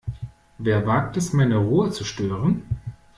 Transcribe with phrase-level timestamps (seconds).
[0.57, 2.63] Wer wagt es, meine Ruhe zu stören?